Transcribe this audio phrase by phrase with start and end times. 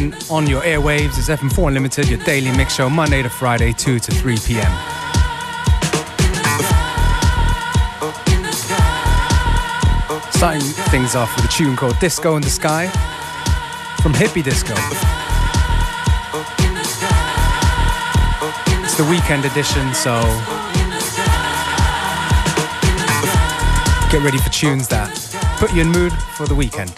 [0.00, 3.98] and on your airwaves is FM4 Unlimited, your daily mix show, Monday to Friday, 2
[3.98, 4.72] to 3 p.m.
[10.32, 12.88] Starting things off with a tune called Disco in the Sky
[14.02, 14.74] from Hippie Disco.
[18.82, 20.20] It's the weekend edition, so
[24.10, 25.10] get ready for tunes that
[25.58, 26.90] put you in mood for the weekend.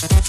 [0.00, 0.28] Thank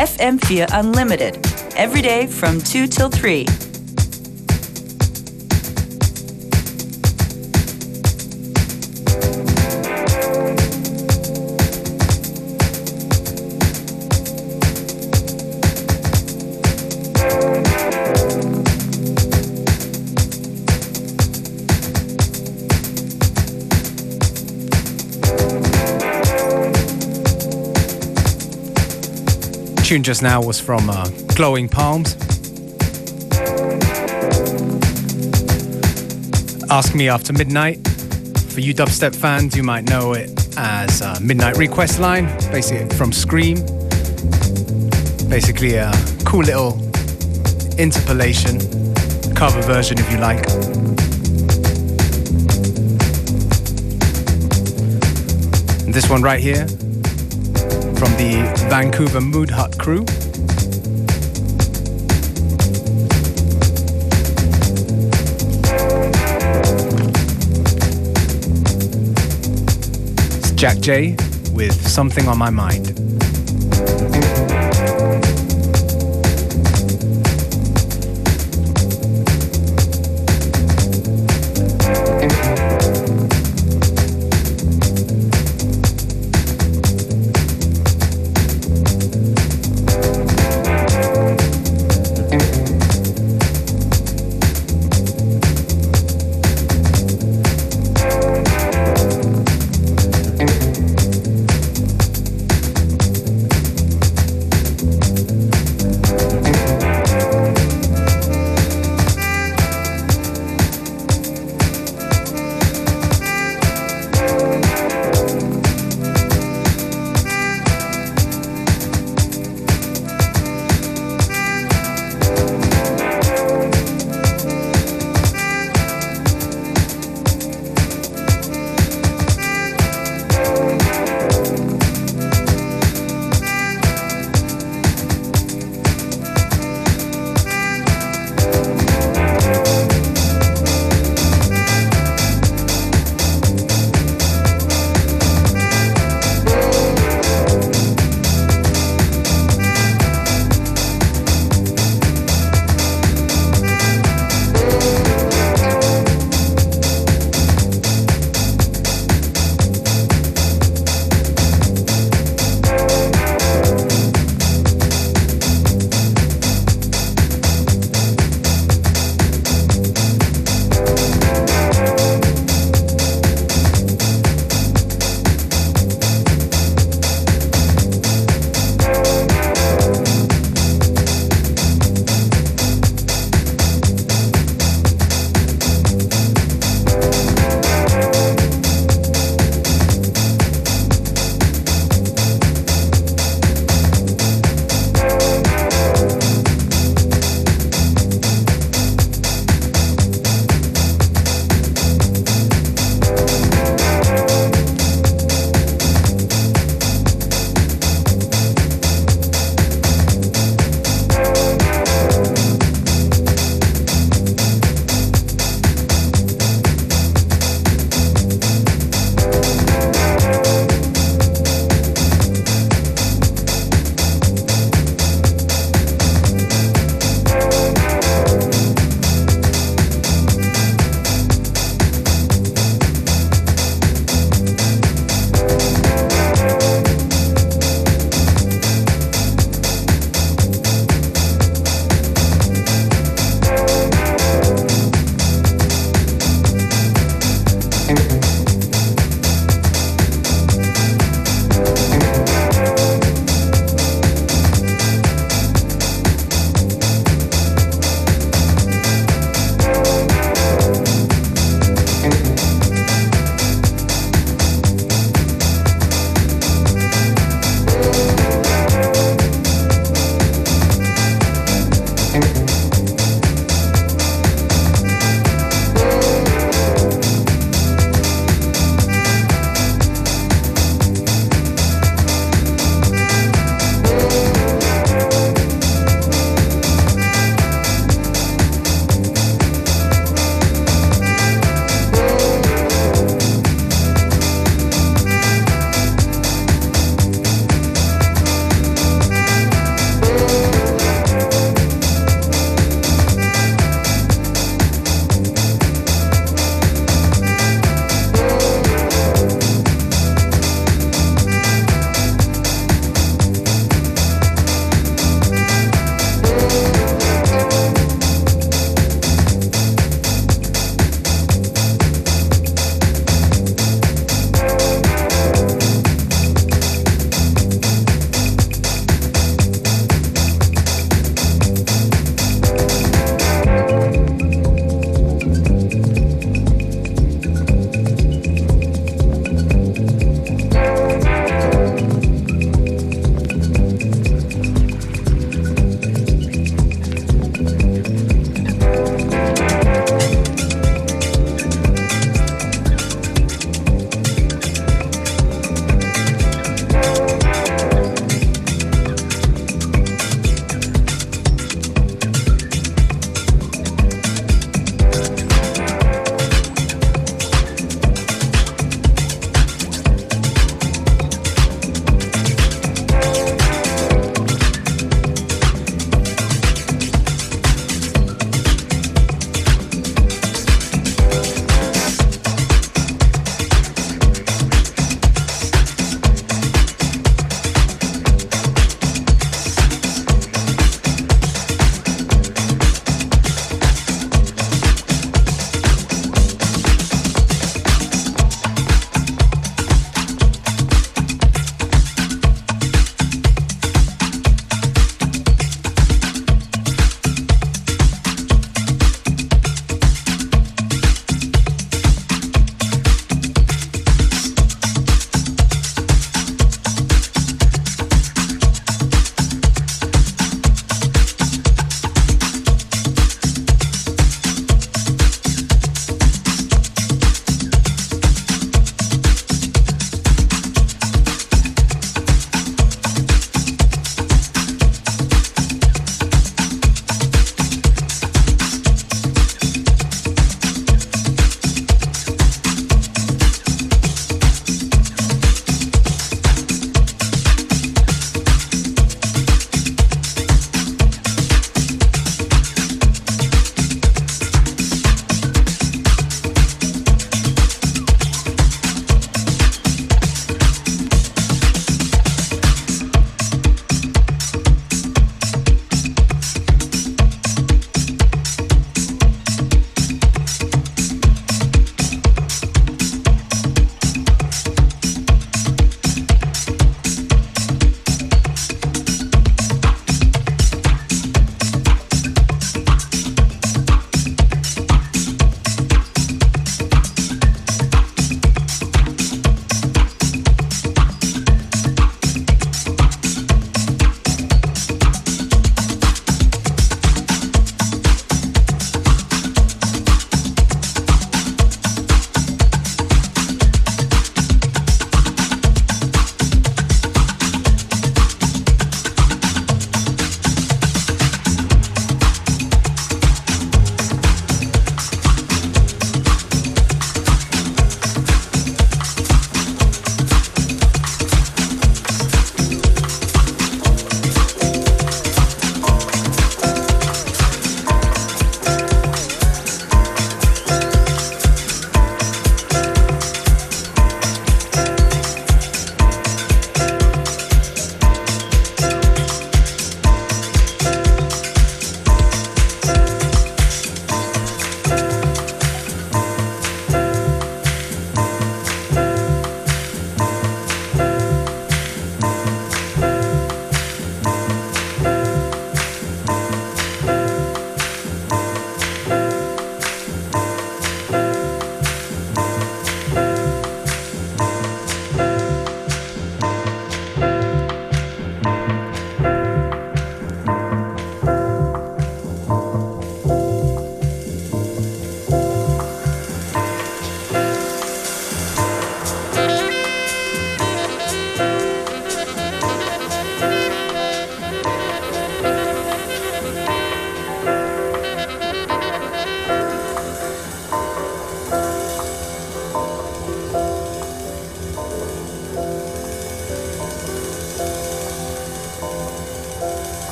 [0.00, 1.36] FM4 Unlimited,
[1.76, 3.69] every day from 2 till 3.
[29.90, 32.14] Tune just now was from uh, Glowing Palms.
[36.70, 37.78] Ask Me After Midnight.
[38.52, 43.10] For you dubstep fans, you might know it as uh, Midnight Request Line, basically from
[43.10, 43.58] Skream.
[45.28, 45.90] Basically, a
[46.24, 46.74] cool little
[47.76, 48.60] interpolation,
[49.34, 50.48] cover version if you like.
[55.84, 56.68] And this one right here
[58.20, 60.02] the Vancouver Mood Hut crew.
[70.36, 71.16] It's Jack J
[71.54, 73.09] with Something on My Mind.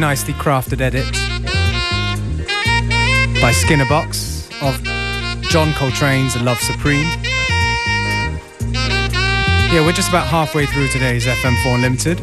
[0.00, 1.04] Nicely crafted edit
[3.42, 4.82] by Skinnerbox of
[5.50, 7.06] John Coltrane's Love Supreme.
[9.70, 12.18] Yeah, we're just about halfway through today's FM4 Unlimited.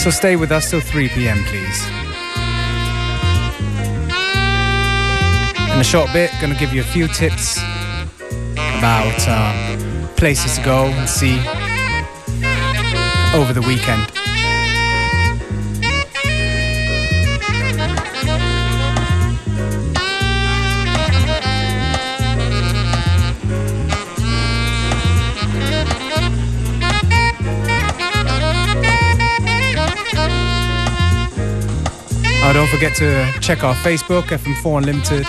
[0.00, 1.86] So stay with us till 3 p.m., please.
[5.72, 7.58] In a short bit, gonna give you a few tips
[8.78, 11.40] about uh, places to go and see
[13.34, 14.21] over the weekend.
[32.62, 35.26] Don't forget to check our Facebook, FM4 Unlimited,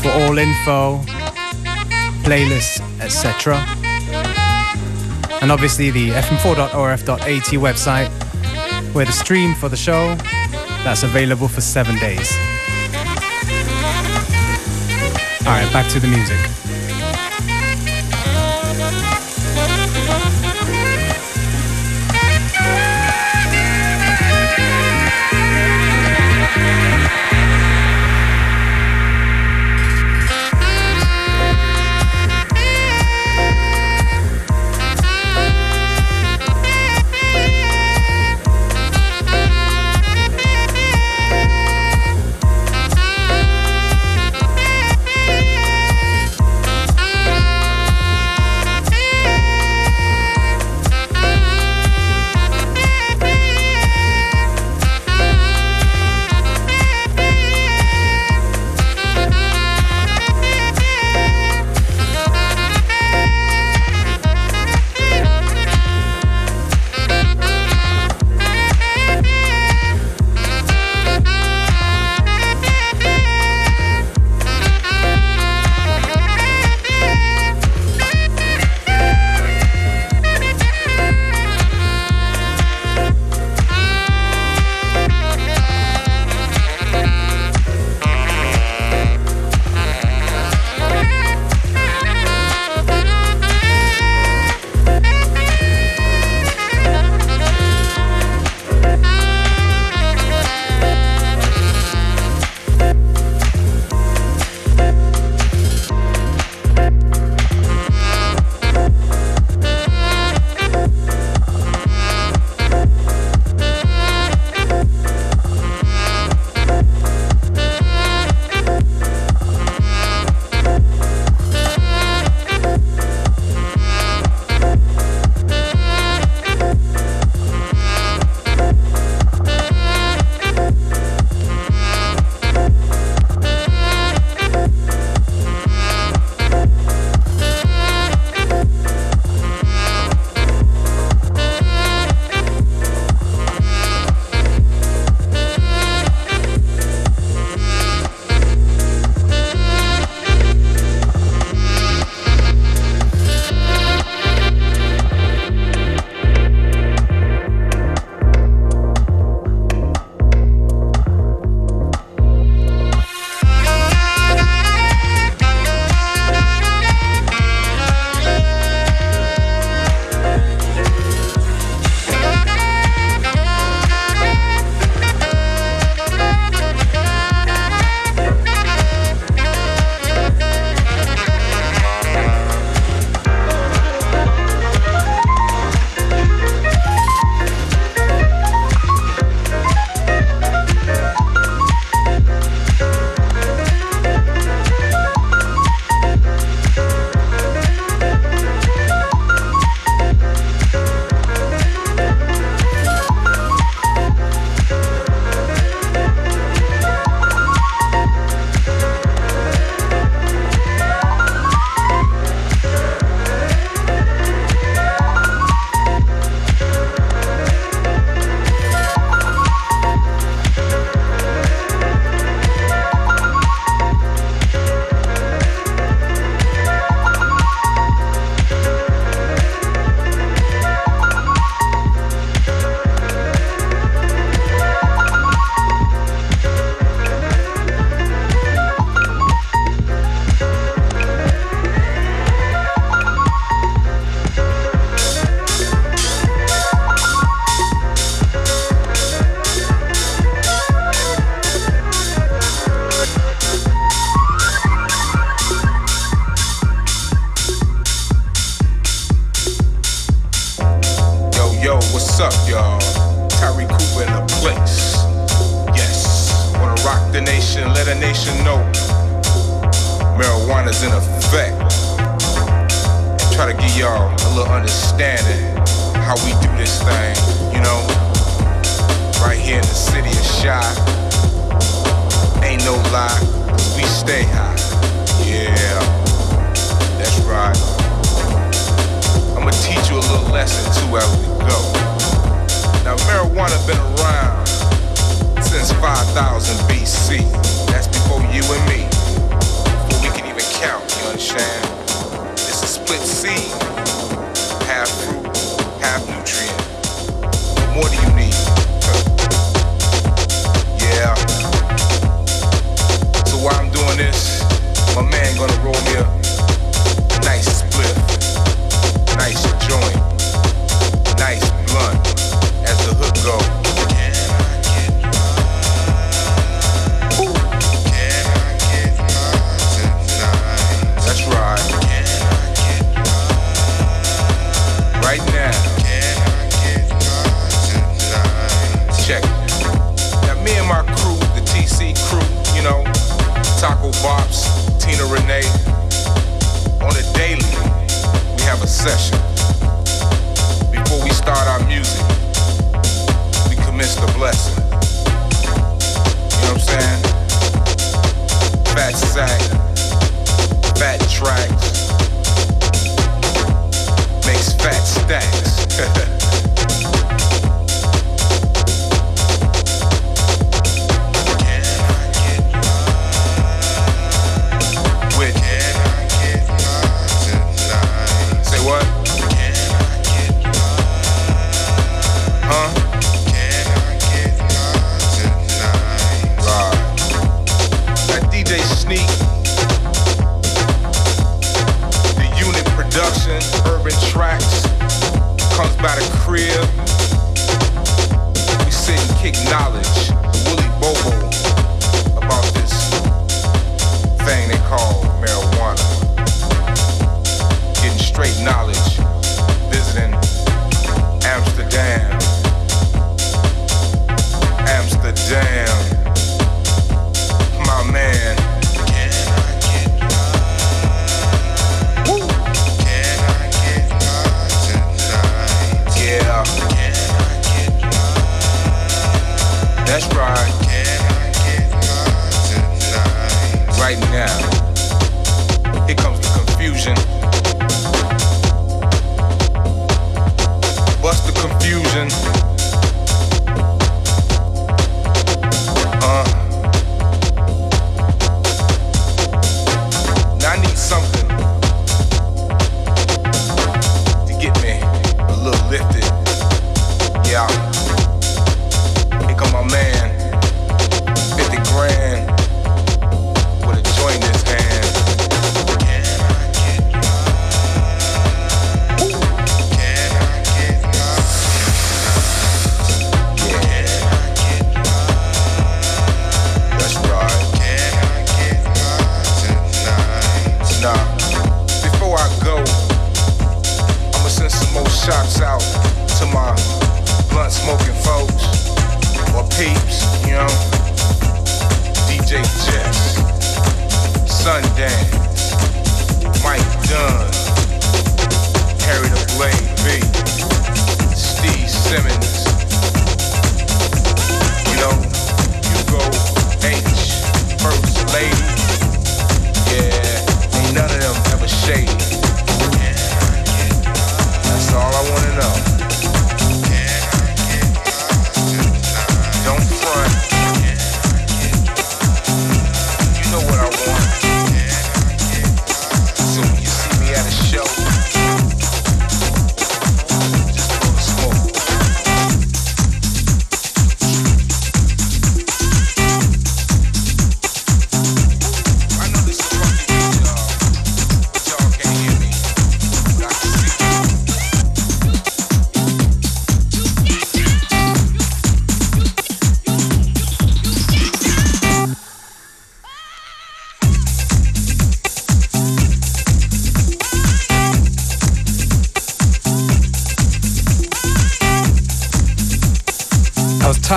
[0.00, 0.96] for all info,
[2.24, 3.56] playlists, etc.
[5.42, 8.08] And obviously the fm4.orf.at website,
[8.94, 10.14] where the stream for the show,
[10.82, 12.32] that's available for seven days.
[15.44, 16.67] All right, back to the music.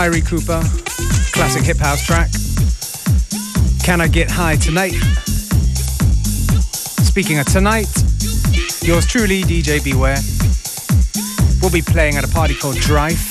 [0.01, 0.63] Tyree Cooper,
[1.31, 2.31] classic hip house track.
[3.83, 4.95] Can I Get High Tonight?
[7.05, 7.85] Speaking of tonight,
[8.81, 10.17] yours truly, DJ Beware,
[11.61, 13.21] will be playing at a party called Drive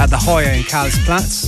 [0.00, 1.46] at the Heuer in Karlsplatz.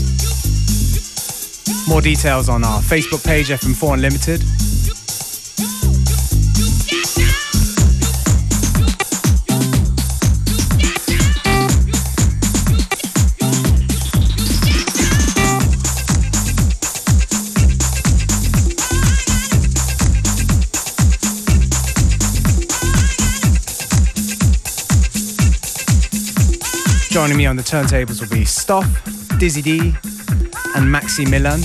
[1.88, 4.59] More details on our Facebook page, FM4 Unlimited.
[27.30, 28.88] Joining me on the turntables will be Stoff,
[29.38, 29.78] Dizzy D,
[30.74, 31.60] and Maxi Milan.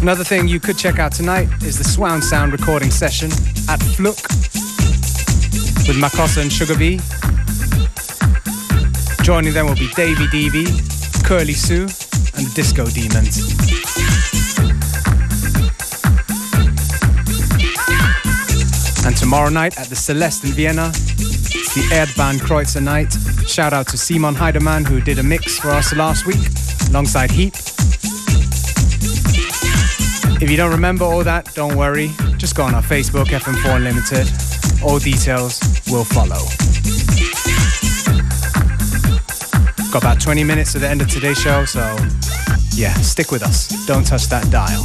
[0.00, 3.30] Another thing you could check out tonight is the Swan Sound recording session
[3.68, 4.16] at Fluc
[5.86, 6.72] with Makossa and Sugar.
[9.22, 13.83] Joining them will be Davey DB, Curly Sue, and the Disco Demons.
[19.06, 23.12] And tomorrow night at the Celeste in Vienna, the Erdbahn Kreuzer night.
[23.46, 26.40] Shout out to Simon Heidemann who did a mix for us last week
[26.88, 27.54] alongside Heap.
[30.40, 32.10] If you don't remember all that, don't worry.
[32.38, 34.26] Just go on our Facebook, FM4 Unlimited.
[34.82, 36.42] All details will follow.
[39.92, 41.80] Got about 20 minutes to the end of today's show, so
[42.72, 43.86] yeah, stick with us.
[43.86, 44.84] Don't touch that dial.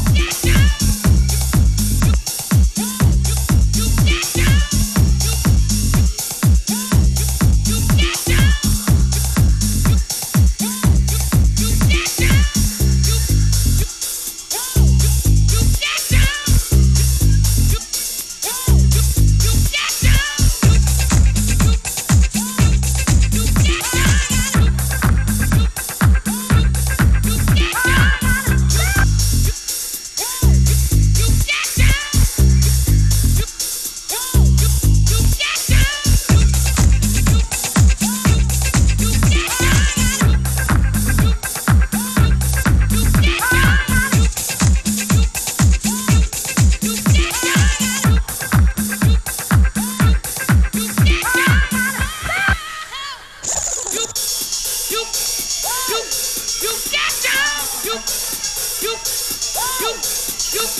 [60.51, 60.78] You